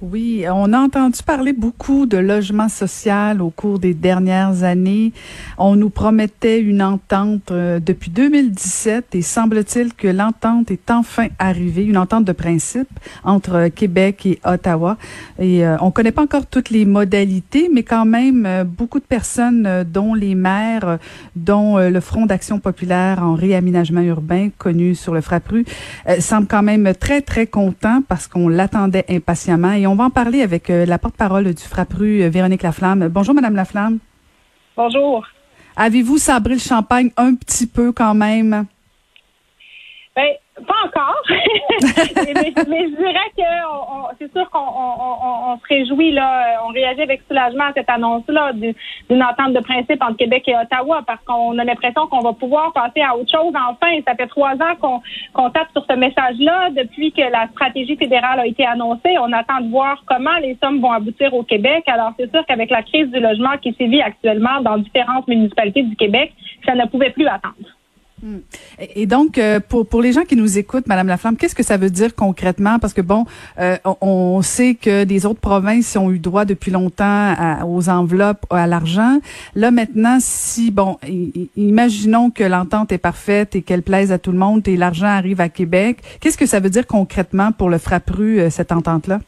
Oui, 0.00 0.44
on 0.48 0.72
a 0.74 0.78
entendu 0.78 1.24
parler 1.24 1.52
beaucoup 1.52 2.06
de 2.06 2.18
logement 2.18 2.68
social 2.68 3.42
au 3.42 3.50
cours 3.50 3.80
des 3.80 3.94
dernières 3.94 4.62
années. 4.62 5.12
On 5.58 5.74
nous 5.74 5.90
promettait 5.90 6.60
une 6.60 6.82
entente 6.82 7.50
euh, 7.50 7.80
depuis 7.80 8.12
2017 8.12 9.16
et 9.16 9.22
semble-t-il 9.22 9.94
que 9.94 10.06
l'entente 10.06 10.70
est 10.70 10.92
enfin 10.92 11.26
arrivée, 11.40 11.82
une 11.82 11.98
entente 11.98 12.24
de 12.24 12.30
principe 12.30 12.88
entre 13.24 13.54
euh, 13.56 13.68
Québec 13.70 14.24
et 14.24 14.38
Ottawa. 14.44 14.98
Et 15.40 15.66
euh, 15.66 15.76
on 15.80 15.90
connaît 15.90 16.12
pas 16.12 16.22
encore 16.22 16.46
toutes 16.46 16.70
les 16.70 16.84
modalités, 16.84 17.68
mais 17.74 17.82
quand 17.82 18.04
même 18.04 18.46
beaucoup 18.64 19.00
de 19.00 19.04
personnes, 19.04 19.84
dont 19.92 20.14
les 20.14 20.36
maires, 20.36 20.98
dont 21.34 21.76
le 21.76 22.00
Front 22.00 22.26
d'action 22.26 22.60
populaire 22.60 23.20
en 23.20 23.34
réaménagement 23.34 24.02
urbain, 24.02 24.50
connu 24.58 24.94
sur 24.94 25.12
le 25.12 25.20
Frappru, 25.20 25.64
semblent 26.20 26.46
quand 26.46 26.62
même 26.62 26.92
très 26.94 27.20
très 27.20 27.48
contents 27.48 28.02
parce 28.06 28.28
qu'on 28.28 28.48
l'attendait 28.48 29.04
impatiemment. 29.08 29.87
On 29.88 29.94
va 29.94 30.04
en 30.04 30.10
parler 30.10 30.42
avec 30.42 30.70
euh, 30.70 30.84
la 30.84 30.98
porte-parole 30.98 31.54
du 31.54 31.62
Frappru, 31.62 32.22
euh, 32.22 32.28
Véronique 32.28 32.62
Laflamme. 32.62 33.08
Bonjour, 33.08 33.34
Madame 33.34 33.56
Laflamme. 33.56 33.98
Bonjour. 34.76 35.26
Avez-vous 35.76 36.18
sabré 36.18 36.54
le 36.54 36.60
champagne 36.60 37.10
un 37.16 37.34
petit 37.34 37.66
peu 37.66 37.92
quand 37.92 38.14
même? 38.14 38.66
Ben, 40.14 40.34
pas 40.66 40.74
encore. 40.84 41.22
mais, 41.28 42.88
je 42.88 42.96
dirais 42.96 43.30
que 43.36 43.42
c'est 44.18 44.32
sûr 44.32 44.48
qu'on 44.50 44.58
on, 44.58 45.58
se 45.58 45.66
réjouit, 45.68 46.12
là, 46.12 46.60
on 46.64 46.68
réagit 46.68 47.02
avec 47.02 47.22
soulagement 47.28 47.64
à 47.64 47.72
cette 47.74 47.90
annonce-là 47.90 48.52
d'une 48.52 49.22
entente 49.22 49.52
de 49.52 49.60
principe 49.60 50.02
entre 50.02 50.16
Québec 50.16 50.44
et 50.46 50.56
Ottawa 50.56 51.02
parce 51.06 51.22
qu'on 51.24 51.58
a 51.58 51.64
l'impression 51.64 52.06
qu'on 52.06 52.20
va 52.20 52.32
pouvoir 52.32 52.72
passer 52.72 53.00
à 53.00 53.16
autre 53.16 53.30
chose 53.30 53.52
enfin. 53.54 54.00
Ça 54.06 54.14
fait 54.14 54.26
trois 54.26 54.54
ans 54.54 55.02
qu'on 55.32 55.50
tape 55.50 55.68
sur 55.72 55.84
ce 55.88 55.94
message-là 55.94 56.70
depuis 56.70 57.12
que 57.12 57.22
la 57.22 57.48
stratégie 57.48 57.96
fédérale 57.96 58.40
a 58.40 58.46
été 58.46 58.66
annoncée. 58.66 59.16
On 59.20 59.32
attend 59.32 59.60
de 59.60 59.70
voir 59.70 60.02
comment 60.06 60.36
les 60.42 60.56
sommes 60.62 60.80
vont 60.80 60.92
aboutir 60.92 61.32
au 61.34 61.42
Québec. 61.42 61.84
Alors, 61.86 62.12
c'est 62.18 62.30
sûr 62.30 62.44
qu'avec 62.46 62.70
la 62.70 62.82
crise 62.82 63.10
du 63.10 63.20
logement 63.20 63.56
qui 63.62 63.72
sévit 63.74 64.00
actuellement 64.00 64.60
dans 64.60 64.78
différentes 64.78 65.28
municipalités 65.28 65.82
du 65.82 65.96
Québec, 65.96 66.32
ça 66.66 66.74
ne 66.74 66.86
pouvait 66.86 67.10
plus 67.10 67.26
attendre. 67.26 67.77
Hmm. 68.22 68.38
Et 68.96 69.06
donc, 69.06 69.38
euh, 69.38 69.60
pour, 69.60 69.88
pour 69.88 70.02
les 70.02 70.12
gens 70.12 70.22
qui 70.22 70.34
nous 70.34 70.58
écoutent, 70.58 70.86
Madame 70.86 71.06
Laflamme, 71.06 71.36
qu'est-ce 71.36 71.54
que 71.54 71.62
ça 71.62 71.76
veut 71.76 71.90
dire 71.90 72.14
concrètement? 72.14 72.78
Parce 72.78 72.92
que, 72.92 73.00
bon, 73.00 73.24
euh, 73.58 73.76
on, 74.00 74.42
sait 74.42 74.74
que 74.74 75.04
des 75.04 75.26
autres 75.26 75.40
provinces 75.40 75.96
ont 75.96 76.10
eu 76.10 76.18
droit 76.18 76.44
depuis 76.44 76.70
longtemps 76.70 77.34
aux 77.66 77.88
enveloppes, 77.88 78.44
à 78.50 78.66
l'argent. 78.66 79.18
Là, 79.54 79.70
maintenant, 79.70 80.18
si, 80.20 80.70
bon, 80.70 80.96
imaginons 81.56 82.30
que 82.30 82.44
l'entente 82.44 82.92
est 82.92 82.98
parfaite 82.98 83.54
et 83.54 83.62
qu'elle 83.62 83.82
plaise 83.82 84.10
à 84.12 84.18
tout 84.18 84.32
le 84.32 84.38
monde 84.38 84.66
et 84.66 84.76
l'argent 84.76 85.06
arrive 85.06 85.40
à 85.40 85.48
Québec, 85.48 85.98
qu'est-ce 86.20 86.38
que 86.38 86.46
ça 86.46 86.60
veut 86.60 86.70
dire 86.70 86.86
concrètement 86.86 87.52
pour 87.52 87.68
le 87.68 87.78
Frappru, 87.78 88.40
euh, 88.40 88.50
cette 88.50 88.72
entente-là? 88.72 89.20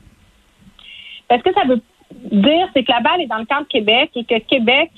Est-ce 1.31 1.43
que 1.43 1.55
ça 1.55 1.65
veut 1.69 1.81
dire, 2.33 2.69
c'est 2.75 2.83
que 2.83 2.91
la 2.91 3.01
balle 3.01 3.21
est 3.21 3.27
dans 3.27 3.39
le 3.39 3.45
camp 3.45 3.61
de 3.61 3.67
Québec 3.67 4.11
et 4.17 4.25
que 4.25 4.39
Québec 4.47 4.91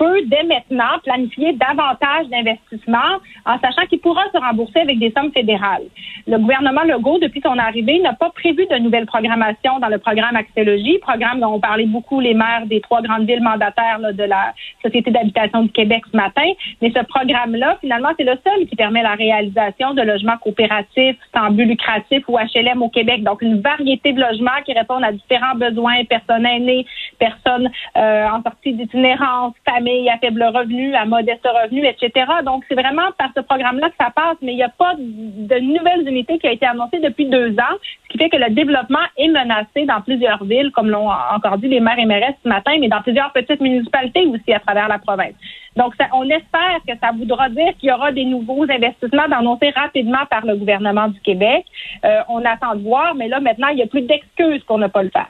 peut 0.00 0.22
dès 0.26 0.44
maintenant 0.44 0.98
planifier 1.04 1.52
davantage 1.52 2.26
d'investissements 2.30 3.20
en 3.44 3.58
sachant 3.60 3.86
qu'il 3.86 4.00
pourra 4.00 4.22
se 4.32 4.38
rembourser 4.38 4.80
avec 4.80 4.98
des 4.98 5.12
sommes 5.14 5.30
fédérales. 5.30 5.84
Le 6.26 6.38
gouvernement 6.38 6.84
Legault, 6.84 7.18
depuis 7.18 7.42
son 7.42 7.58
arrivée, 7.58 8.00
n'a 8.00 8.14
pas 8.14 8.30
prévu 8.30 8.66
de 8.66 8.78
nouvelles 8.78 9.04
programmations 9.04 9.78
dans 9.78 9.88
le 9.88 9.98
programme 9.98 10.36
Axélogie, 10.36 10.98
programme 11.00 11.40
dont 11.40 11.54
ont 11.54 11.60
parlé 11.60 11.84
beaucoup 11.84 12.18
les 12.20 12.32
maires 12.32 12.64
des 12.64 12.80
trois 12.80 13.02
grandes 13.02 13.26
villes 13.26 13.42
mandataires 13.42 14.00
de 14.00 14.24
la 14.24 14.54
Société 14.82 15.10
d'habitation 15.10 15.64
du 15.64 15.72
Québec 15.72 16.02
ce 16.10 16.16
matin. 16.16 16.48
Mais 16.80 16.90
ce 16.96 17.04
programme-là, 17.04 17.76
finalement, 17.82 18.10
c'est 18.16 18.24
le 18.24 18.38
seul 18.46 18.66
qui 18.68 18.76
permet 18.76 19.02
la 19.02 19.14
réalisation 19.14 19.92
de 19.92 20.00
logements 20.00 20.38
coopératifs, 20.38 21.16
sans 21.36 21.50
but 21.50 21.66
lucratif 21.66 22.24
ou 22.28 22.38
HLM 22.38 22.80
au 22.82 22.88
Québec. 22.88 23.22
Donc, 23.22 23.42
une 23.42 23.60
variété 23.60 24.14
de 24.14 24.20
logements 24.20 24.62
qui 24.64 24.72
répondent 24.72 25.04
à 25.04 25.12
différents 25.12 25.56
besoins, 25.56 26.04
personnes 26.04 26.46
aînées, 26.46 26.86
personnes 27.18 27.70
euh, 27.98 28.26
en 28.28 28.42
sortie 28.42 28.72
d'itinérance, 28.72 29.52
familles 29.68 29.89
à 30.08 30.18
faible 30.18 30.42
revenu, 30.42 30.94
à 30.94 31.04
modeste 31.04 31.46
revenu, 31.46 31.86
etc. 31.86 32.26
Donc, 32.44 32.64
c'est 32.68 32.74
vraiment 32.74 33.10
par 33.18 33.30
ce 33.36 33.40
programme-là 33.40 33.90
que 33.90 33.96
ça 33.98 34.10
passe, 34.14 34.36
mais 34.42 34.52
il 34.52 34.56
n'y 34.56 34.62
a 34.62 34.68
pas 34.68 34.94
de 34.96 35.58
nouvelles 35.58 36.08
unités 36.08 36.38
qui 36.38 36.48
ont 36.48 36.52
été 36.52 36.66
annoncées 36.66 37.00
depuis 37.00 37.26
deux 37.26 37.52
ans, 37.52 37.76
ce 38.04 38.12
qui 38.12 38.18
fait 38.18 38.30
que 38.30 38.36
le 38.36 38.50
développement 38.50 39.04
est 39.16 39.28
menacé 39.28 39.86
dans 39.86 40.00
plusieurs 40.00 40.42
villes, 40.44 40.70
comme 40.72 40.90
l'ont 40.90 41.10
encore 41.10 41.58
dit 41.58 41.68
les 41.68 41.80
maires 41.80 41.98
et 41.98 42.06
maires 42.06 42.32
ce 42.42 42.48
matin, 42.48 42.72
mais 42.80 42.88
dans 42.88 43.02
plusieurs 43.02 43.32
petites 43.32 43.60
municipalités 43.60 44.26
aussi 44.26 44.52
à 44.52 44.60
travers 44.60 44.88
la 44.88 44.98
province. 44.98 45.34
Donc, 45.76 45.94
on 46.12 46.24
espère 46.24 46.80
que 46.86 46.94
ça 47.00 47.12
voudra 47.12 47.48
dire 47.48 47.72
qu'il 47.78 47.88
y 47.88 47.92
aura 47.92 48.12
des 48.12 48.24
nouveaux 48.24 48.64
investissements 48.64 49.22
annoncés 49.30 49.70
rapidement 49.70 50.26
par 50.28 50.44
le 50.44 50.56
gouvernement 50.56 51.08
du 51.08 51.20
Québec. 51.20 51.64
Euh, 52.04 52.20
on 52.28 52.44
attend 52.44 52.74
de 52.74 52.82
voir, 52.82 53.14
mais 53.14 53.28
là, 53.28 53.40
maintenant, 53.40 53.68
il 53.68 53.76
n'y 53.76 53.82
a 53.82 53.86
plus 53.86 54.02
d'excuses 54.02 54.62
pour 54.64 54.78
ne 54.78 54.88
pas 54.88 55.02
le 55.02 55.10
faire. 55.10 55.28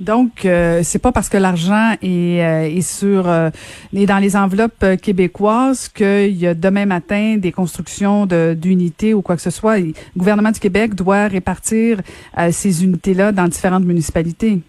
Donc, 0.00 0.44
euh, 0.44 0.82
c'est 0.84 0.98
pas 0.98 1.10
parce 1.10 1.30
que 1.30 1.38
l'argent 1.38 1.94
est, 2.02 2.42
euh, 2.42 2.80
sur 2.82 3.28
euh, 3.28 3.48
est 3.94 4.04
dans 4.04 4.18
les 4.18 4.36
enveloppes 4.36 4.82
euh, 4.82 4.96
québécoises 4.96 5.88
qu'il 5.88 6.36
y 6.36 6.46
a 6.46 6.52
demain 6.52 6.84
matin 6.84 7.36
des 7.38 7.50
constructions 7.50 8.26
d'unités 8.26 9.14
ou 9.14 9.22
quoi 9.22 9.36
que 9.36 9.42
ce 9.42 9.50
soit. 9.50 9.78
Le 9.78 9.94
gouvernement 10.16 10.50
du 10.50 10.60
Québec 10.60 10.94
doit 10.94 11.28
répartir 11.28 12.02
ces 12.50 12.84
unités-là 12.84 13.32
dans 13.32 13.48
différentes 13.48 13.84
municipalités 13.84 14.60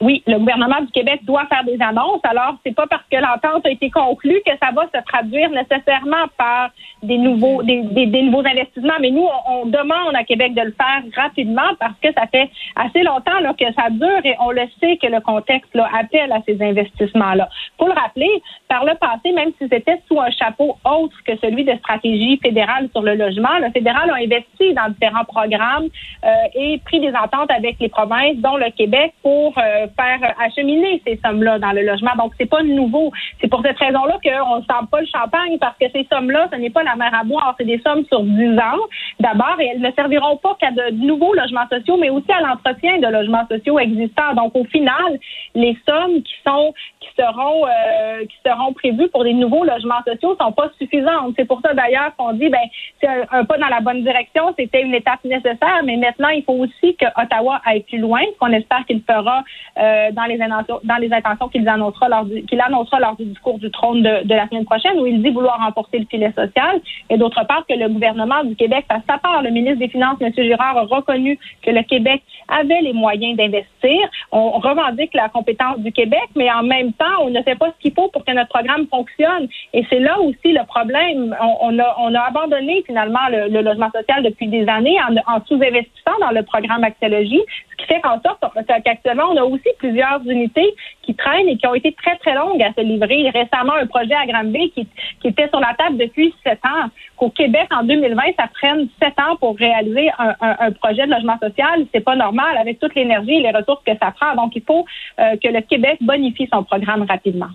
oui, 0.00 0.22
le 0.28 0.38
gouvernement 0.38 0.80
du 0.80 0.92
Québec 0.92 1.24
doit 1.24 1.44
faire 1.46 1.64
des 1.64 1.76
annonces. 1.80 2.20
Alors, 2.22 2.54
c'est 2.64 2.74
pas 2.74 2.86
parce 2.86 3.02
que 3.10 3.16
l'entente 3.16 3.66
a 3.66 3.70
été 3.70 3.90
conclue 3.90 4.40
que 4.46 4.52
ça 4.62 4.70
va 4.72 4.84
se 4.94 5.02
traduire 5.04 5.50
nécessairement 5.50 6.26
par 6.36 6.70
des 7.02 7.18
nouveaux, 7.18 7.64
des, 7.64 7.82
des, 7.82 8.22
nouveaux 8.22 8.46
investissements. 8.46 8.94
Mais 9.00 9.10
nous, 9.10 9.26
on, 9.48 9.66
demande 9.66 10.14
à 10.14 10.22
Québec 10.22 10.54
de 10.54 10.62
le 10.62 10.72
faire 10.72 11.02
rapidement 11.16 11.74
parce 11.80 11.98
que 12.00 12.12
ça 12.12 12.26
fait 12.28 12.48
assez 12.76 13.02
longtemps 13.02 13.40
là, 13.40 13.52
que 13.54 13.64
ça 13.74 13.90
dure 13.90 14.24
et 14.24 14.36
on 14.40 14.52
le 14.52 14.62
sait 14.80 14.96
que 14.98 15.08
le 15.08 15.20
contexte 15.20 15.74
là, 15.74 15.88
appelle 15.92 16.30
à 16.30 16.38
ces 16.46 16.62
investissements-là. 16.62 17.48
Pour 17.76 17.88
le 17.88 17.94
rappeler, 17.94 18.30
par 18.68 18.84
le 18.84 18.94
passé, 18.94 19.32
même 19.32 19.50
si 19.60 19.68
c'était 19.68 20.00
sous 20.06 20.20
un 20.20 20.30
chapeau 20.30 20.76
autre 20.84 21.16
que 21.26 21.36
celui 21.38 21.64
de 21.64 21.74
stratégie 21.76 22.38
fédérale 22.42 22.88
sur 22.92 23.02
le 23.02 23.14
logement, 23.14 23.58
le 23.60 23.70
fédéral 23.72 24.10
a 24.10 24.14
investi 24.14 24.74
dans 24.74 24.88
différents 24.90 25.24
programmes 25.24 25.88
euh, 26.24 26.28
et 26.54 26.80
pris 26.84 27.00
des 27.00 27.12
ententes 27.14 27.50
avec 27.50 27.76
les 27.80 27.88
provinces, 27.88 28.36
dont 28.36 28.56
le 28.56 28.70
Québec, 28.70 29.12
pour 29.22 29.58
euh, 29.58 29.87
faire 29.96 30.34
acheminer 30.40 31.02
ces 31.06 31.18
sommes-là 31.24 31.58
dans 31.58 31.72
le 31.72 31.82
logement. 31.82 32.12
Donc, 32.16 32.32
c'est 32.38 32.48
pas 32.48 32.62
nouveau. 32.62 33.12
C'est 33.40 33.48
pour 33.48 33.62
cette 33.62 33.78
raison-là 33.78 34.18
qu'on 34.22 34.56
ne 34.56 34.62
sent 34.62 34.86
pas 34.90 35.00
le 35.00 35.06
champagne 35.06 35.58
parce 35.58 35.76
que 35.78 35.86
ces 35.92 36.06
sommes-là, 36.10 36.48
ce 36.52 36.58
n'est 36.58 36.70
pas 36.70 36.82
la 36.82 36.96
mer 36.96 37.12
à 37.14 37.24
boire. 37.24 37.54
C'est 37.58 37.64
des 37.64 37.80
sommes 37.80 38.04
sur 38.06 38.22
10 38.22 38.58
ans 38.58 38.82
d'abord 39.20 39.56
et 39.60 39.66
elles 39.74 39.80
ne 39.80 39.90
serviront 39.92 40.36
pas 40.36 40.56
qu'à 40.60 40.70
de 40.70 40.90
nouveaux 40.94 41.34
logements 41.34 41.68
sociaux, 41.70 41.96
mais 41.98 42.10
aussi 42.10 42.30
à 42.32 42.40
l'entretien 42.40 42.98
de 42.98 43.06
logements 43.06 43.46
sociaux 43.48 43.78
existants. 43.78 44.34
Donc, 44.34 44.54
au 44.54 44.64
final, 44.64 45.18
les 45.54 45.76
sommes 45.86 46.22
qui 46.22 46.34
sont 46.46 46.74
qui 47.00 47.08
seront 47.18 47.66
euh, 47.66 48.24
qui 48.26 48.36
seront 48.44 48.72
prévues 48.72 49.08
pour 49.08 49.24
des 49.24 49.34
nouveaux 49.34 49.64
logements 49.64 50.02
sociaux 50.06 50.36
sont 50.40 50.52
pas 50.52 50.70
suffisantes. 50.78 51.34
C'est 51.36 51.44
pour 51.44 51.60
ça 51.60 51.74
d'ailleurs 51.74 52.14
qu'on 52.16 52.32
dit 52.32 52.48
ben 52.48 52.66
c'est 53.00 53.08
un, 53.08 53.44
pas 53.44 53.58
dans 53.58 53.68
la 53.68 53.80
bonne 53.80 54.02
direction, 54.02 54.54
c'était 54.58 54.82
une 54.82 54.94
étape 54.94 55.24
nécessaire, 55.24 55.82
mais 55.84 55.96
maintenant 55.96 56.28
il 56.28 56.42
faut 56.44 56.54
aussi 56.54 56.96
que 56.96 57.06
Ottawa 57.20 57.60
aille 57.64 57.82
plus 57.82 57.98
loin, 57.98 58.22
qu'on 58.38 58.52
espère 58.52 58.84
qu'il 58.86 59.02
fera 59.02 59.42
euh, 59.78 60.10
dans 60.12 60.24
les 60.24 60.40
intentions, 60.40 60.80
dans 60.84 60.96
les 60.96 61.12
intentions 61.12 61.48
qu'il 61.48 61.68
annoncera 61.68 62.08
lors 62.08 62.24
du, 62.24 63.24
discours 63.24 63.58
du 63.58 63.70
trône 63.70 64.02
de, 64.02 64.24
de, 64.24 64.34
la 64.34 64.48
semaine 64.48 64.64
prochaine, 64.64 64.98
où 64.98 65.06
il 65.06 65.22
dit 65.22 65.30
vouloir 65.30 65.58
remporter 65.58 65.98
le 65.98 66.06
filet 66.06 66.32
social, 66.32 66.80
et 67.10 67.16
d'autre 67.16 67.44
part 67.46 67.64
que 67.68 67.74
le 67.74 67.88
gouvernement 67.88 68.42
du 68.44 68.56
Québec 68.56 68.86
fasse 68.88 69.02
sa 69.08 69.18
part. 69.18 69.42
Le 69.42 69.50
ministre 69.50 69.78
des 69.78 69.88
Finances, 69.88 70.18
M. 70.20 70.32
Girard, 70.36 70.76
a 70.76 70.82
reconnu 70.82 71.38
que 71.62 71.70
le 71.70 71.82
Québec 71.82 72.22
avait 72.48 72.80
les 72.80 72.92
moyens 72.92 73.36
d'investir. 73.36 74.08
On 74.32 74.58
revendique 74.58 75.14
la 75.14 75.28
compétence 75.28 75.78
du 75.78 75.92
Québec, 75.92 76.28
mais 76.34 76.50
en 76.50 76.62
même 76.62 76.92
temps, 76.92 77.22
on 77.22 77.30
ne 77.30 77.42
fait 77.42 77.54
pas 77.54 77.70
ce 77.76 77.82
qu'il 77.82 77.92
faut 77.94 78.08
pour 78.08 78.24
que 78.24 78.32
notre 78.32 78.48
programme 78.48 78.86
fonctionne. 78.88 79.48
Et 79.72 79.84
c'est 79.90 80.00
là 80.00 80.18
aussi 80.20 80.52
le 80.52 80.64
problème. 80.66 81.36
On, 81.60 81.78
a, 81.78 81.96
on 81.98 82.14
a 82.14 82.20
abandonné 82.20 82.82
finalement 82.86 83.28
le, 83.30 83.48
logement 83.60 83.90
social 83.94 84.22
depuis 84.22 84.48
des 84.48 84.66
années 84.68 84.96
en, 85.00 85.14
en 85.34 85.44
sous-investissant 85.46 86.18
dans 86.20 86.30
le 86.30 86.42
programme 86.42 86.84
Axiologie, 86.84 87.42
ce 87.70 87.76
qui 87.76 87.86
fait 87.86 88.00
qu'en 88.00 88.20
sorte 88.22 88.42
qu'actuellement, 88.84 89.30
on 89.30 89.36
a 89.36 89.44
aussi 89.44 89.68
plusieurs 89.78 90.20
unités 90.26 90.74
qui 91.02 91.14
traînent 91.14 91.48
et 91.48 91.56
qui 91.56 91.66
ont 91.66 91.74
été 91.74 91.92
très, 91.92 92.16
très 92.16 92.34
longues 92.34 92.62
à 92.62 92.72
se 92.72 92.80
livrer. 92.80 93.30
Récemment, 93.30 93.74
un 93.74 93.86
projet 93.86 94.14
à 94.14 94.26
Granby 94.26 94.70
qui, 94.70 94.86
qui 95.20 95.28
était 95.28 95.48
sur 95.48 95.60
la 95.60 95.74
table 95.74 95.96
depuis 95.96 96.34
sept 96.44 96.60
ans. 96.64 96.88
Qu'au 97.16 97.30
Québec, 97.30 97.66
en 97.72 97.82
2020, 97.82 98.22
ça 98.38 98.48
prenne 98.52 98.88
sept 99.02 99.18
ans 99.18 99.36
pour 99.36 99.56
réaliser 99.56 100.10
un, 100.18 100.34
un, 100.40 100.70
projet 100.72 101.06
de 101.06 101.10
logement 101.10 101.38
social. 101.42 101.86
C'est 101.92 102.04
pas 102.04 102.14
normal 102.14 102.37
avec 102.58 102.78
toute 102.78 102.94
l'énergie 102.94 103.32
et 103.32 103.42
les 103.42 103.50
ressources 103.50 103.82
que 103.84 103.92
ça 104.00 104.12
prend. 104.12 104.34
Donc, 104.34 104.52
il 104.54 104.62
faut 104.62 104.84
euh, 105.18 105.36
que 105.42 105.48
le 105.48 105.60
Québec 105.62 105.98
bonifie 106.00 106.48
son 106.52 106.62
programme 106.64 107.02
rapidement. 107.02 107.50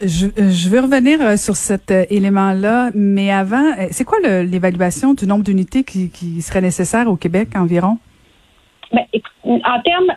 Je, 0.00 0.26
euh, 0.26 0.50
je 0.50 0.68
veux 0.68 0.80
revenir 0.80 1.20
euh, 1.20 1.36
sur 1.36 1.56
cet 1.56 1.90
élément-là, 1.90 2.90
mais 2.94 3.32
avant, 3.32 3.74
c'est 3.90 4.04
quoi 4.04 4.18
l'évaluation 4.20 5.14
du 5.14 5.26
nombre 5.26 5.44
d'unités 5.44 5.82
qui, 5.82 6.10
qui 6.10 6.40
serait 6.42 6.60
nécessaire 6.60 7.08
au 7.08 7.16
Québec 7.16 7.48
environ? 7.56 7.98
Ben, 8.92 9.04
en 9.44 9.82
termes 9.82 10.12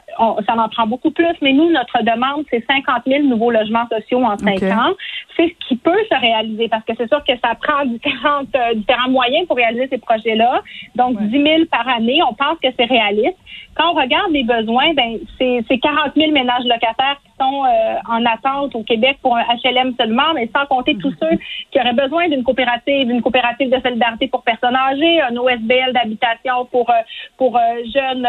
ça 0.46 0.56
en 0.56 0.70
prend 0.70 0.88
beaucoup 0.88 1.12
plus, 1.12 1.36
mais 1.42 1.52
nous, 1.52 1.70
notre 1.72 2.04
demande, 2.04 2.46
c'est 2.50 2.64
50 2.66 3.04
000 3.06 3.24
nouveaux 3.24 3.52
logements 3.52 3.88
sociaux 3.90 4.24
en 4.24 4.38
cinq 4.38 4.64
ans. 4.64 4.94
C'est 5.42 5.48
ce 5.48 5.68
qui 5.68 5.76
peut 5.76 5.98
se 6.12 6.20
réaliser 6.20 6.68
parce 6.68 6.86
que 6.86 6.94
c'est 6.98 7.08
sûr 7.08 7.24
que 7.24 7.34
ça 7.44 7.56
prend 7.56 7.86
différentes, 7.86 8.56
euh, 8.56 8.76
différents 8.76 9.10
moyens 9.10 9.48
pour 9.48 9.58
réaliser 9.58 9.88
ces 9.90 9.98
projets-là. 9.98 10.62
Donc, 10.96 11.20
10 11.20 11.32
000 11.32 11.66
par 11.72 11.88
année, 11.88 12.20
on 12.24 12.34
pense 12.34 12.60
que 12.62 12.68
c'est 12.78 12.86
réaliste. 12.86 13.38
Quand 13.76 13.92
on 13.92 13.94
regarde 13.94 14.32
les 14.32 14.44
besoins, 14.44 14.94
ben, 14.94 15.18
c'est 15.40 15.80
40 15.80 16.12
000 16.16 16.32
ménages 16.32 16.66
locataires 16.66 17.18
qui 17.24 17.32
sont 17.40 17.64
euh, 17.66 17.96
en 18.08 18.26
attente 18.26 18.76
au 18.76 18.84
Québec 18.84 19.18
pour 19.22 19.36
un 19.36 19.44
HLM 19.64 19.96
seulement, 19.98 20.34
mais 20.36 20.50
sans 20.56 20.66
compter 20.66 20.96
tous 20.98 21.14
ceux 21.20 21.38
qui 21.72 21.80
auraient 21.80 21.94
besoin 21.94 22.28
d'une 22.28 22.44
coopérative, 22.44 23.10
une 23.10 23.22
coopérative 23.22 23.70
de 23.70 23.80
solidarité 23.82 24.28
pour 24.28 24.44
personnes 24.44 24.76
âgées, 24.76 25.22
un 25.22 25.36
OSBL 25.38 25.94
d'habitation 25.94 26.66
pour 26.66 26.90
euh, 26.90 26.94
pour 27.38 27.58
jeunes 27.94 28.28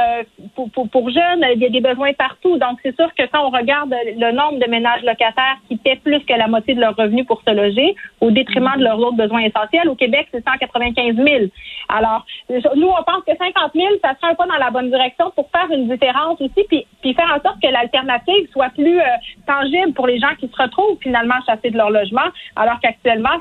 pour, 0.54 0.70
pour, 0.70 0.88
pour, 0.88 1.10
jeunes. 1.10 1.44
Il 1.54 1.60
y 1.60 1.66
a 1.66 1.70
des 1.70 1.80
besoins 1.80 2.12
partout. 2.12 2.56
Donc, 2.58 2.78
c'est 2.82 2.94
sûr 2.96 3.12
que 3.14 3.24
quand 3.26 3.44
on 3.44 3.50
regarde 3.50 3.92
le 4.16 4.32
nombre 4.32 4.58
de 4.64 4.70
ménages 4.70 5.02
locataires 5.02 5.58
qui 5.68 5.76
paient 5.76 6.00
plus 6.02 6.20
que 6.20 6.34
la 6.34 6.46
moitié 6.46 6.74
de 6.74 6.80
leurs 6.80 6.94
revenus 7.02 7.26
pour 7.26 7.42
se 7.46 7.52
loger, 7.54 7.94
au 8.20 8.30
détriment 8.30 8.76
de 8.76 8.84
leurs 8.84 8.98
autres 8.98 9.16
besoins 9.16 9.40
essentiels, 9.40 9.88
au 9.88 9.94
Québec, 9.94 10.28
c'est 10.32 10.44
195 10.44 11.16
000. 11.16 11.28
Alors, 11.88 12.24
nous, 12.48 12.88
on 12.88 13.02
pense 13.04 13.24
que 13.26 13.36
50 13.36 13.72
000, 13.74 13.86
ça 14.02 14.14
serait 14.14 14.32
un 14.32 14.34
pas 14.34 14.46
dans 14.46 14.56
la 14.56 14.70
bonne 14.70 14.90
direction 14.90 15.30
pour 15.34 15.50
faire 15.50 15.70
une 15.70 15.88
différence 15.88 16.40
aussi, 16.40 16.64
puis, 16.68 16.86
puis 17.00 17.14
faire 17.14 17.30
en 17.36 17.40
sorte 17.42 17.60
que 17.62 17.68
l'alternative 17.68 18.48
soit 18.52 18.70
plus 18.70 19.00
euh, 19.00 19.04
tangible 19.46 19.92
pour 19.92 20.06
les 20.06 20.18
gens 20.18 20.34
qui 20.38 20.48
se 20.48 20.62
retrouvent 20.62 20.98
finalement 21.00 21.40
chassés 21.46 21.70
de 21.70 21.76
leur 21.76 21.90
logement, 21.90 22.28
alors 22.56 22.78
qu'actuellement, 22.80 23.38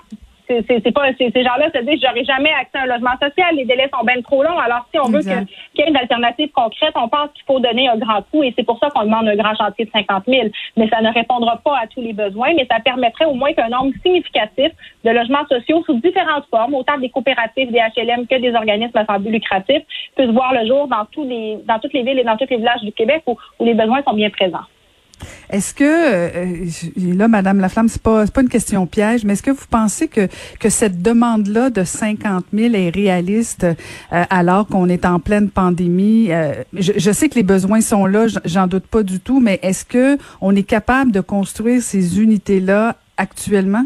c'est 0.68 0.92
pas 0.92 1.08
ces 1.18 1.32
gens-là 1.32 1.70
se 1.74 1.80
disent 1.84 2.02
j'aurai 2.02 2.24
jamais 2.24 2.52
accès 2.52 2.78
à 2.78 2.84
un 2.84 2.86
logement 2.86 3.18
social, 3.22 3.56
les 3.56 3.66
délais 3.66 3.90
sont 3.94 4.06
bien 4.06 4.22
trop 4.22 4.44
longs. 4.44 4.58
Alors 4.60 4.88
si 4.92 5.00
on 5.00 5.10
veut 5.10 5.22
qu'il 5.22 5.32
y 5.78 5.82
ait 5.82 5.90
une 5.90 5.98
alternative 5.98 6.50
concrète, 6.52 6.94
on 6.96 7.08
pense 7.08 7.30
qu'il 7.34 7.44
faut 7.46 7.60
donner 7.60 7.88
un 7.88 7.98
grand 7.98 8.22
coup 8.32 8.44
et 8.44 8.54
c'est 8.58 8.64
pour 8.64 8.80
ça 8.80 8.90
qu'on 8.90 9.04
demande 9.04 9.28
un 9.28 9.36
grand 9.36 9.56
chantier 9.56 9.86
de 9.86 9.92
50 9.92 10.24
000. 10.28 10.48
Mais 10.78 10.90
ça 10.90 11.02
ne 11.02 11.14
répondra 11.14 11.58
pas 11.64 11.78
à 11.78 11.88
tous 11.88 12.02
les 12.02 12.14
besoins, 12.14 12.54
mais 12.56 12.68
ça 12.70 12.80
permettrait 12.80 13.26
au 13.26 13.34
moins 13.34 13.54
qu'un 13.54 13.70
nombre 13.70 13.94
significatif 14.04 14.72
de 15.04 15.10
logements 15.10 15.46
sociaux 15.50 15.84
sous 15.86 16.00
différentes 16.00 16.46
formes, 16.50 16.76
autant 16.76 16.98
des 16.98 17.10
coopératives, 17.10 17.72
des 17.72 17.80
HLM 17.80 18.28
que 18.28 18.40
des 18.40 18.54
organismes 18.54 18.98
à 18.98 19.20
but 19.20 19.32
lucratif, 19.32 19.82
puissent 20.16 20.30
voir 20.30 20.54
le 20.54 20.68
jour 20.68 20.88
dans 20.88 21.06
tous 21.12 21.24
les 21.24 21.58
dans 21.66 21.80
toutes 21.80 21.94
les 21.94 22.04
villes 22.04 22.20
et 22.20 22.24
dans 22.24 22.38
tous 22.38 22.48
les 22.50 22.58
villages 22.58 22.82
du 22.82 22.92
Québec 22.92 23.24
où 23.28 23.38
les 23.60 23.74
besoins 23.74 24.02
sont 24.04 24.14
bien 24.14 24.30
présents. 24.30 24.66
Est-ce 25.50 25.74
que 25.74 25.84
euh, 25.84 27.16
là, 27.16 27.28
Madame 27.28 27.60
Laflamme, 27.60 27.88
c'est 27.88 28.02
pas 28.02 28.26
pas 28.28 28.42
une 28.42 28.50
question 28.50 28.86
piège, 28.88 29.24
mais 29.26 29.34
est-ce 29.34 29.44
que 29.44 29.52
vous 29.52 29.66
pensez 29.70 30.08
que 30.08 30.28
que 30.60 30.70
cette 30.70 31.02
demande-là 31.02 31.70
de 31.70 31.84
50 31.84 32.46
000 32.54 32.74
est 32.76 32.90
réaliste 32.90 33.64
euh, 33.64 34.24
alors 34.30 34.68
qu'on 34.68 34.88
est 34.90 35.06
en 35.06 35.20
pleine 35.20 35.50
pandémie? 35.50 36.32
Euh, 36.32 36.64
je, 36.74 36.94
je, 36.98 37.12
sais 37.12 37.30
que 37.30 37.36
les 37.36 37.44
besoins 37.44 37.82
sont 37.82 38.06
là, 38.06 38.28
j'en 38.46 38.68
doute 38.68 38.88
pas 38.88 39.04
du 39.04 39.20
tout, 39.20 39.40
mais 39.40 39.60
est-ce 39.62 39.86
que 39.86 40.18
on 40.40 40.56
est 40.56 40.64
capable 40.64 41.12
de 41.12 41.22
construire 41.22 41.82
ces 41.82 42.22
unités-là 42.22 42.96
actuellement? 43.18 43.86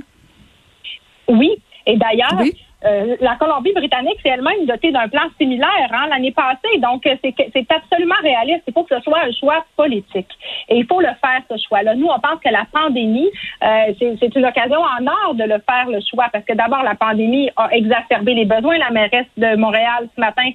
Oui. 1.27 1.51
Et 1.87 1.97
d'ailleurs, 1.97 2.39
oui. 2.39 2.53
Euh, 2.83 3.15
la 3.19 3.35
Colombie-Britannique 3.35 4.19
s'est 4.21 4.29
elle-même 4.29 4.65
dotée 4.65 4.91
d'un 4.91 5.07
plan 5.07 5.23
similaire 5.39 5.89
hein, 5.91 6.07
l'année 6.09 6.31
passée. 6.31 6.77
Donc, 6.79 7.05
euh, 7.07 7.15
c'est 7.23 7.71
absolument 7.71 8.15
réaliste. 8.21 8.63
Il 8.67 8.73
faut 8.73 8.83
que 8.83 8.95
ce 8.95 9.01
soit 9.01 9.19
un 9.21 9.31
choix 9.31 9.65
politique. 9.75 10.29
Et 10.69 10.77
il 10.77 10.85
faut 10.85 10.99
le 10.99 11.07
faire, 11.07 11.41
ce 11.49 11.55
choix-là. 11.67 11.95
Nous, 11.95 12.07
on 12.07 12.19
pense 12.19 12.39
que 12.43 12.49
la 12.49 12.65
pandémie, 12.71 13.29
euh, 13.63 13.93
c'est 13.99 14.35
une 14.35 14.45
occasion 14.45 14.79
en 14.79 15.07
or 15.07 15.35
de 15.35 15.43
le 15.43 15.61
faire, 15.67 15.89
le 15.89 15.99
choix, 16.09 16.27
parce 16.31 16.45
que 16.45 16.53
d'abord, 16.53 16.83
la 16.83 16.95
pandémie 16.95 17.49
a 17.55 17.69
exacerbé 17.71 18.33
les 18.33 18.45
besoins. 18.45 18.77
La 18.77 18.91
mairesse 18.91 19.27
de 19.37 19.55
Montréal, 19.55 20.07
ce 20.15 20.21
matin, 20.21 20.49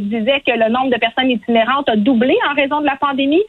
disait 0.00 0.40
que 0.40 0.52
le 0.52 0.68
nombre 0.68 0.90
de 0.90 0.96
personnes 0.96 1.30
itinérantes 1.30 1.88
a 1.88 1.96
doublé 1.96 2.36
en 2.50 2.54
raison 2.54 2.80
de 2.80 2.86
la 2.86 2.96
pandémie. 2.96 3.42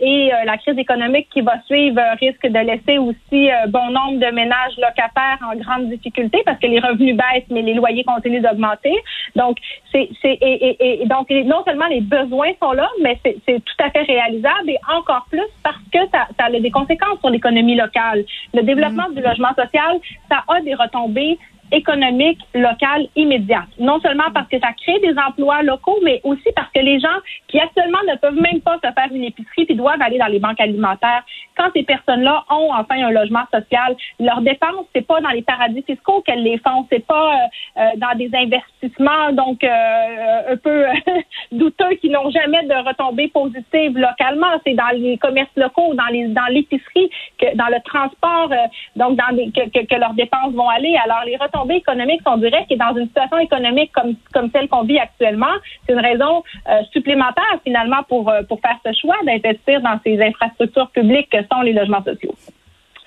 et 0.00 0.30
la 0.44 0.56
crise 0.58 0.76
économique 0.78 1.28
qui 1.32 1.40
va 1.40 1.60
suivre 1.66 2.00
risque 2.20 2.46
de 2.46 2.58
laisser 2.58 2.98
aussi 2.98 3.48
bon 3.68 3.90
nombre 3.90 4.18
de 4.18 4.30
ménages 4.32 4.76
locataires 4.78 5.38
en 5.42 5.56
grande 5.56 5.88
difficulté 5.88 6.42
parce 6.44 6.58
que 6.58 6.66
les 6.66 6.80
revenus 6.80 7.16
baissent 7.16 7.41
mais 7.50 7.62
les 7.62 7.74
loyers 7.74 8.04
continuent 8.04 8.42
d'augmenter. 8.42 8.94
Donc, 9.36 9.58
c'est, 9.92 10.08
et, 10.24 11.02
et, 11.02 11.06
donc 11.06 11.30
non 11.30 11.62
seulement 11.64 11.86
les 11.86 12.00
besoins 12.00 12.52
sont 12.60 12.72
là, 12.72 12.88
mais 13.02 13.18
c'est, 13.24 13.42
tout 13.44 13.84
à 13.84 13.90
fait 13.90 14.02
réalisable 14.02 14.70
et 14.70 14.78
encore 14.94 15.26
plus 15.30 15.40
parce 15.62 15.76
que 15.92 15.98
ça, 16.12 16.26
ça 16.38 16.46
a 16.46 16.50
des 16.50 16.70
conséquences 16.70 17.18
sur 17.20 17.30
l'économie 17.30 17.76
locale. 17.76 18.24
Le 18.54 18.62
développement 18.62 19.08
du 19.10 19.20
logement 19.20 19.54
social, 19.54 20.00
ça 20.28 20.44
a 20.48 20.60
des 20.60 20.74
retombées 20.74 21.38
économique 21.72 22.38
locale 22.54 23.08
immédiate. 23.16 23.68
Non 23.78 23.98
seulement 24.00 24.30
parce 24.32 24.48
que 24.48 24.58
ça 24.60 24.72
crée 24.80 25.00
des 25.00 25.14
emplois 25.18 25.62
locaux, 25.62 25.98
mais 26.04 26.20
aussi 26.22 26.52
parce 26.54 26.70
que 26.72 26.80
les 26.80 27.00
gens 27.00 27.08
qui 27.48 27.58
actuellement 27.58 27.98
ne 28.08 28.16
peuvent 28.16 28.40
même 28.40 28.60
pas 28.60 28.76
se 28.76 28.92
faire 28.92 29.08
une 29.10 29.24
épicerie 29.24 29.64
puis 29.64 29.74
doivent 29.74 30.00
aller 30.00 30.18
dans 30.18 30.26
les 30.26 30.38
banques 30.38 30.60
alimentaires, 30.60 31.24
quand 31.56 31.68
ces 31.74 31.82
personnes-là 31.82 32.44
ont 32.50 32.70
enfin 32.72 33.02
un 33.02 33.10
logement 33.10 33.44
social, 33.52 33.96
leurs 34.20 34.42
dépenses, 34.42 34.86
c'est 34.94 35.06
pas 35.06 35.20
dans 35.20 35.30
les 35.30 35.42
paradis 35.42 35.82
fiscaux 35.82 36.22
qu'elles 36.22 36.42
les 36.42 36.58
font, 36.58 36.86
c'est 36.90 37.06
pas 37.06 37.34
euh, 37.34 37.80
euh, 37.80 37.90
dans 37.96 38.16
des 38.16 38.30
investissements 38.34 39.32
donc 39.32 39.64
euh, 39.64 40.52
un 40.52 40.56
peu 40.56 40.84
douteux 41.52 41.94
qui 42.00 42.10
n'ont 42.10 42.30
jamais 42.30 42.62
de 42.64 42.86
retombées 42.86 43.28
positives 43.28 43.96
localement, 43.98 44.52
c'est 44.66 44.74
dans 44.74 44.90
les 44.94 45.16
commerces 45.18 45.50
locaux, 45.56 45.94
dans 45.94 46.06
les 46.10 46.28
dans 46.28 46.46
l'épicerie, 46.46 47.10
que 47.38 47.56
dans 47.56 47.68
le 47.68 47.80
transport, 47.84 48.50
donc 48.96 49.16
dans 49.16 49.34
des, 49.34 49.50
que, 49.50 49.68
que, 49.70 49.86
que, 49.86 49.94
leurs 49.98 50.14
dépenses 50.14 50.52
vont 50.52 50.68
aller. 50.68 50.96
Alors 51.04 51.24
les 51.24 51.36
retombées 51.36 51.61
économiques 51.70 52.22
sont 52.26 52.36
directes 52.36 52.70
et 52.70 52.76
dans 52.76 52.94
une 52.96 53.06
situation 53.06 53.38
économique 53.38 53.92
comme, 53.92 54.14
comme 54.32 54.50
celle 54.50 54.68
qu'on 54.68 54.84
vit 54.84 54.98
actuellement, 54.98 55.54
c'est 55.86 55.92
une 55.92 56.00
raison 56.00 56.42
euh, 56.68 56.82
supplémentaire 56.92 57.60
finalement 57.64 58.02
pour, 58.08 58.28
euh, 58.28 58.42
pour 58.42 58.60
faire 58.60 58.78
ce 58.84 58.92
choix 59.00 59.16
d'investir 59.24 59.80
dans 59.80 59.98
ces 60.04 60.20
infrastructures 60.22 60.90
publiques 60.90 61.30
que 61.30 61.38
sont 61.52 61.62
les 61.62 61.72
logements 61.72 62.02
sociaux, 62.02 62.34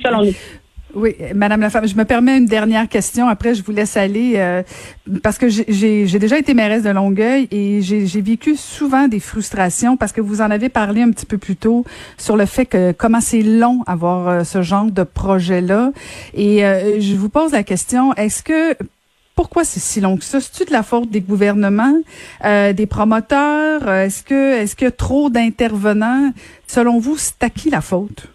selon 0.03 0.23
nous. 0.23 0.33
Oui, 0.93 1.13
Madame 1.33 1.59
la 1.59 1.69
femme, 1.69 1.87
je 1.87 1.95
me 1.95 2.05
permets 2.05 2.37
une 2.37 2.45
dernière 2.45 2.87
question. 2.87 3.27
Après, 3.27 3.53
je 3.53 3.63
vous 3.63 3.73
laisse 3.73 3.97
aller 3.97 4.33
euh, 4.37 4.63
parce 5.23 5.37
que 5.37 5.49
j'ai 5.49 6.19
déjà 6.19 6.37
été 6.37 6.53
mairesse 6.53 6.83
de 6.83 6.89
Longueuil 6.89 7.49
et 7.51 7.81
j'ai 7.81 8.21
vécu 8.21 8.55
souvent 8.55 9.09
des 9.09 9.19
frustrations 9.19 9.97
parce 9.97 10.13
que 10.13 10.21
vous 10.21 10.39
en 10.39 10.51
avez 10.51 10.69
parlé 10.69 11.01
un 11.01 11.11
petit 11.11 11.25
peu 11.25 11.37
plus 11.37 11.57
tôt 11.57 11.83
sur 12.17 12.37
le 12.37 12.45
fait 12.45 12.65
que 12.65 12.93
comment 12.93 13.19
c'est 13.19 13.41
long 13.41 13.83
avoir 13.87 14.29
euh, 14.29 14.43
ce 14.45 14.61
genre 14.61 14.85
de 14.85 15.03
projet-là. 15.03 15.91
Et 16.33 16.65
euh, 16.65 17.01
je 17.01 17.15
vous 17.15 17.29
pose 17.29 17.51
la 17.51 17.63
question 17.63 18.13
est-ce 18.13 18.41
que 18.41 18.77
pourquoi 19.35 19.65
c'est 19.65 19.81
si 19.81 19.99
long 19.99 20.15
que 20.15 20.23
ça? 20.23 20.39
C'est-tu 20.39 20.63
de 20.63 20.71
la 20.71 20.83
faute 20.83 21.09
des 21.09 21.19
gouvernements, 21.19 21.99
des 22.41 22.85
promoteurs? 22.85 23.89
Est-ce 23.89 24.23
que 24.23 24.53
est-ce 24.53 24.77
qu'il 24.77 24.85
y 24.85 24.87
a 24.87 24.91
trop 24.91 25.29
d'intervenants? 25.29 26.31
Selon 26.67 26.99
vous, 26.99 27.17
c'est 27.17 27.43
à 27.43 27.49
qui 27.49 27.69
la 27.69 27.81
faute? 27.81 28.29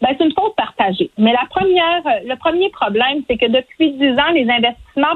Ben, 0.00 0.14
c'est 0.16 0.24
une 0.24 0.32
faute 0.32 0.54
partagée. 0.56 1.10
Mais 1.18 1.32
la 1.32 1.44
première, 1.50 2.02
le 2.24 2.36
premier 2.36 2.70
problème, 2.70 3.22
c'est 3.28 3.36
que 3.36 3.46
depuis 3.46 3.92
dix 3.92 4.12
ans, 4.12 4.30
les 4.32 4.48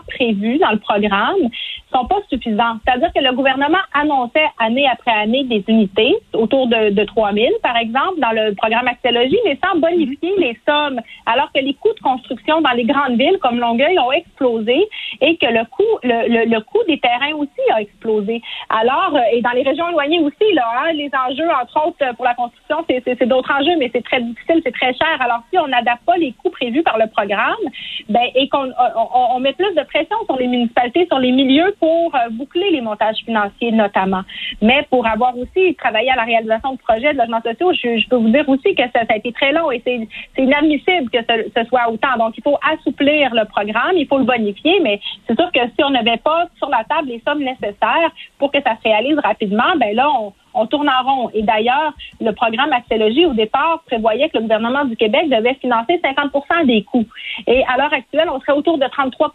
prévus 0.07 0.59
dans 0.59 0.71
le 0.71 0.79
programme 0.79 1.49
sont 1.93 2.07
pas 2.07 2.21
suffisants. 2.29 2.79
C'est-à-dire 2.85 3.13
que 3.15 3.21
le 3.21 3.33
gouvernement 3.33 3.85
annonçait 3.93 4.49
année 4.59 4.89
après 4.91 5.13
année 5.13 5.45
des 5.45 5.63
unités, 5.69 6.17
autour 6.33 6.67
de, 6.67 6.91
de 6.91 7.05
3 7.05 7.33
000, 7.33 7.47
par 7.63 7.77
exemple, 7.77 8.19
dans 8.19 8.33
le 8.33 8.55
programme 8.55 8.89
Axélogie, 8.89 9.39
mais 9.45 9.59
sans 9.63 9.79
bonifier 9.79 10.33
les 10.39 10.59
sommes, 10.67 11.01
alors 11.27 11.51
que 11.53 11.61
les 11.61 11.75
coûts 11.75 11.95
de 11.95 12.01
construction 12.01 12.61
dans 12.61 12.71
les 12.71 12.85
grandes 12.85 13.19
villes 13.19 13.39
comme 13.41 13.59
Longueuil 13.59 13.99
ont 13.99 14.13
explosé 14.13 14.89
et 15.21 15.37
que 15.37 15.47
le 15.47 15.65
coût, 15.67 15.99
le, 16.03 16.61
coût 16.61 16.83
des 16.89 16.99
terrains 16.99 17.35
aussi 17.35 17.63
a 17.75 17.81
explosé. 17.81 18.43
Alors, 18.71 19.15
euh, 19.15 19.21
et 19.33 19.43
dans 19.43 19.51
les 19.51 19.63
régions 19.63 19.89
éloignées 19.89 20.21
aussi, 20.21 20.59
hein, 20.59 20.93
les 20.95 21.11
enjeux, 21.29 21.49
entre 21.51 21.89
autres, 21.89 22.17
pour 22.17 22.25
la 22.25 22.35
construction, 22.35 22.85
c'est 22.89 23.27
d'autres 23.27 23.53
enjeux, 23.53 23.77
mais 23.79 23.91
c'est 23.93 24.05
très 24.05 24.21
difficile, 24.21 24.61
c'est 24.65 24.75
très 24.75 24.95
cher. 24.95 25.17
Alors, 25.21 25.43
si 25.51 25.59
on 25.59 25.69
n'adapte 25.69 26.05
pas 26.05 26.17
les 26.17 26.33
coûts 26.33 26.51
prévus 26.51 26.83
par 26.83 26.99
le 26.99 27.07
programme, 27.09 27.55
ben, 28.09 28.23
et 28.35 28.49
qu'on 28.49 28.69
on, 28.69 29.37
on 29.37 29.41
met 29.41 29.53
plus 29.53 29.72
de 29.75 29.83
pression 29.83 30.17
sur 30.27 30.37
les 30.37 30.47
municipalités, 30.47 31.07
sur 31.07 31.19
les 31.19 31.33
milieux 31.33 31.75
pour 31.79 32.15
euh, 32.15 32.31
boucler 32.31 32.71
les 32.71 32.81
montages 32.81 33.19
financiers 33.25 33.73
notamment, 33.73 34.23
mais 34.61 34.87
pour 34.91 35.07
avoir 35.07 35.37
aussi 35.37 35.75
travaillé 35.77 36.11
à 36.11 36.17
la 36.17 36.25
réalisation 36.25 36.73
de 36.73 36.79
projets 36.79 37.13
de 37.13 37.19
logements 37.19 37.43
sociaux, 37.43 37.73
je, 37.73 38.09
peux 38.09 38.17
vous 38.17 38.31
dire 38.31 38.49
aussi 38.49 38.75
que 38.75 38.83
ça, 38.95 39.01
a 39.09 39.17
été 39.17 39.33
très 39.33 39.53
long 39.53 39.71
et 39.71 39.83
c'est 39.85 40.43
inadmissible 40.43 41.11
que 41.11 41.19
ce, 41.21 41.65
soit 41.69 41.91
autant. 41.91 42.17
Donc, 42.19 42.37
il 42.37 42.43
faut 42.43 42.59
assouplir 42.63 43.35
le 43.35 43.45
programme, 43.47 43.97
il 43.97 44.07
faut 44.07 44.19
le 44.19 44.25
bonifier, 44.25 44.81
mais 44.81 45.01
c'est 45.27 45.39
sûr 45.39 45.51
que 45.53 45.61
si 45.61 45.85
on 45.85 45.91
n'avait 45.91 46.19
pas 46.19 46.47
sur 46.59 46.69
la 46.69 46.85
table 46.85 47.09
les 47.09 47.23
sommes 47.27 47.43
nécessaires 47.43 48.11
pour 48.39 48.51
que 48.51 48.61
ça 48.63 48.77
se 48.77 48.89
réalise 48.89 49.19
rapidement, 49.19 49.77
ben 49.79 49.95
là, 49.95 50.09
on, 50.21 50.33
on 50.55 50.67
tourne 50.67 50.89
en 50.89 51.03
rond. 51.03 51.31
Et 51.35 51.43
d'ailleurs, 51.43 51.93
le 52.21 52.33
programme 52.33 52.73
Axélogie, 52.73 53.27
au 53.27 53.35
départ, 53.35 53.83
prévoyait 53.87 54.29
que 54.29 54.37
le 54.37 54.43
gouvernement 54.43 54.85
du 54.85 54.97
Québec 54.97 55.29
devait 55.29 55.55
financer 55.55 56.01
50% 56.03 56.67
des 56.67 56.83
coûts. 56.85 57.07
Et 57.47 57.65
à 57.65 57.77
l'heure 57.77 57.93
actuelle, 57.93 58.29
on 58.33 58.41
serait 58.41 58.53
autour 58.53 58.79
de 58.79 58.87
33 58.87 59.33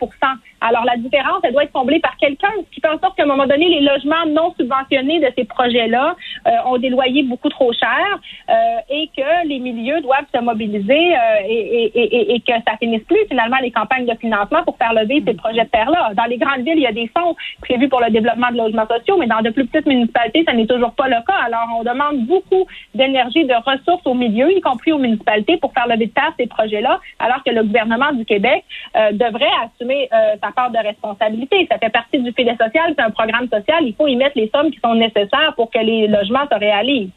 Alors, 0.61 0.83
la 0.85 0.97
différence, 0.97 1.39
elle 1.43 1.53
doit 1.53 1.63
être 1.63 1.71
comblée 1.71 1.99
par 1.99 2.17
quelqu'un, 2.17 2.51
qui 2.71 2.81
fait 2.81 2.89
en 2.89 2.99
sorte 2.99 3.15
qu'à 3.15 3.23
un 3.23 3.27
moment 3.27 3.47
donné, 3.47 3.69
les 3.69 3.81
logements 3.81 4.25
non 4.27 4.53
subventionnés 4.59 5.19
de 5.19 5.31
ces 5.37 5.45
projets-là 5.45 6.15
euh, 6.47 6.51
ont 6.65 6.77
des 6.77 6.89
loyers 6.89 7.23
beaucoup 7.23 7.49
trop 7.49 7.71
chers 7.73 8.19
euh, 8.49 8.53
et 8.89 9.09
que 9.15 9.47
les 9.47 9.59
milieux 9.59 10.01
doivent 10.01 10.25
se 10.33 10.41
mobiliser 10.41 11.15
euh, 11.15 11.47
et, 11.47 11.91
et, 11.95 12.35
et, 12.35 12.39
que 12.41 12.53
ça 12.67 12.77
finisse 12.79 13.03
plus, 13.03 13.25
finalement, 13.29 13.57
les 13.61 13.71
campagnes 13.71 14.05
de 14.05 14.17
financement 14.19 14.63
pour 14.63 14.77
faire 14.77 14.93
lever 14.93 15.23
ces 15.25 15.33
projets 15.33 15.63
de 15.63 15.69
terre-là. 15.69 16.11
Dans 16.15 16.25
les 16.25 16.37
grandes 16.37 16.61
villes, 16.61 16.77
il 16.77 16.83
y 16.83 16.87
a 16.87 16.91
des 16.91 17.09
fonds 17.17 17.35
prévus 17.61 17.89
pour 17.89 18.01
le 18.01 18.11
développement 18.11 18.51
de 18.51 18.57
logements 18.57 18.87
sociaux, 18.87 19.17
mais 19.17 19.27
dans 19.27 19.41
de 19.41 19.49
plus 19.49 19.65
petites 19.65 19.87
municipalités, 19.87 20.43
ça 20.45 20.53
n'est 20.53 20.67
toujours 20.67 20.91
pas 20.91 20.97
pas 20.97 21.07
le 21.07 21.23
cas. 21.25 21.37
Alors, 21.45 21.67
on 21.79 21.83
demande 21.83 22.25
beaucoup 22.25 22.65
d'énergie, 22.93 23.45
de 23.45 23.53
ressources 23.53 24.05
au 24.05 24.13
milieu, 24.13 24.51
y 24.51 24.59
compris 24.61 24.91
aux 24.91 24.97
municipalités, 24.97 25.57
pour 25.57 25.71
faire 25.73 25.87
lever 25.87 26.07
de 26.07 26.11
terre 26.11 26.33
ces 26.37 26.47
projets-là, 26.47 26.99
alors 27.19 27.43
que 27.43 27.51
le 27.51 27.63
gouvernement 27.63 28.11
du 28.11 28.25
Québec 28.25 28.65
euh, 28.95 29.11
devrait 29.13 29.45
assumer 29.63 30.09
euh, 30.11 30.35
sa 30.47 30.51
part 30.53 30.71
de 30.71 30.77
responsabilité. 30.77 31.67
Ça 31.69 31.77
fait 31.77 31.89
partie 31.89 32.19
du 32.19 32.31
filet 32.31 32.55
social, 32.59 32.93
c'est 32.97 33.03
un 33.03 33.11
programme 33.11 33.47
social. 33.49 33.83
Il 33.85 33.95
faut 33.95 34.07
y 34.07 34.15
mettre 34.15 34.37
les 34.37 34.49
sommes 34.53 34.71
qui 34.71 34.79
sont 34.83 34.95
nécessaires 34.95 35.53
pour 35.55 35.69
que 35.69 35.79
les 35.79 36.07
logements 36.07 36.47
se 36.51 36.57
réalisent. 36.57 37.11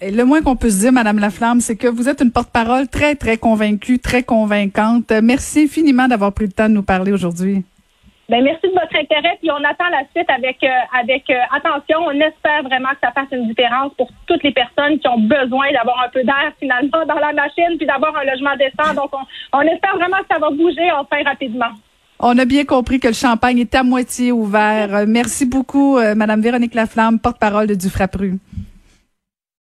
Et 0.00 0.10
le 0.10 0.24
moins 0.24 0.42
qu'on 0.42 0.56
peut 0.56 0.70
se 0.70 0.80
dire, 0.80 0.92
Madame 0.92 1.20
Laflamme, 1.20 1.60
c'est 1.60 1.76
que 1.76 1.86
vous 1.86 2.08
êtes 2.08 2.20
une 2.20 2.32
porte-parole 2.32 2.88
très, 2.88 3.14
très 3.14 3.36
convaincue, 3.36 4.00
très 4.00 4.24
convaincante. 4.24 5.12
Merci 5.22 5.64
infiniment 5.64 6.08
d'avoir 6.08 6.32
pris 6.32 6.46
le 6.46 6.52
temps 6.52 6.68
de 6.68 6.74
nous 6.74 6.82
parler 6.82 7.12
aujourd'hui. 7.12 7.64
Ben, 8.28 8.42
merci 8.42 8.66
de 8.66 8.72
votre 8.72 8.96
intérêt, 8.96 9.36
puis 9.40 9.50
on 9.50 9.62
attend 9.62 9.88
la 9.90 10.04
suite 10.14 10.30
avec 10.30 10.64
euh, 10.64 10.98
avec 10.98 11.28
euh, 11.28 11.34
attention. 11.54 11.98
On 12.06 12.12
espère 12.12 12.62
vraiment 12.62 12.88
que 12.90 13.02
ça 13.02 13.12
fasse 13.12 13.28
une 13.30 13.46
différence 13.46 13.92
pour 13.94 14.08
toutes 14.26 14.42
les 14.42 14.52
personnes 14.52 14.98
qui 14.98 15.06
ont 15.06 15.18
besoin 15.18 15.70
d'avoir 15.72 16.02
un 16.02 16.08
peu 16.08 16.24
d'air 16.24 16.50
finalement 16.58 17.04
dans 17.06 17.20
la 17.20 17.32
machine, 17.32 17.76
puis 17.76 17.86
d'avoir 17.86 18.16
un 18.16 18.24
logement 18.24 18.56
décent. 18.56 18.94
Donc, 18.94 19.10
on, 19.12 19.58
on 19.58 19.60
espère 19.62 19.96
vraiment 19.96 20.18
que 20.18 20.32
ça 20.32 20.38
va 20.38 20.50
bouger 20.50 20.90
enfin 20.92 21.22
rapidement. 21.24 21.72
On 22.24 22.38
a 22.38 22.44
bien 22.44 22.64
compris 22.64 23.00
que 23.00 23.08
le 23.08 23.14
champagne 23.14 23.58
est 23.58 23.74
à 23.74 23.82
moitié 23.82 24.30
ouvert. 24.30 25.08
Merci 25.08 25.44
beaucoup, 25.44 25.98
euh, 25.98 26.14
Madame 26.14 26.40
Véronique 26.40 26.72
Laflamme, 26.72 27.18
porte-parole 27.18 27.66
de 27.66 27.74
Dufrapru. 27.74 28.38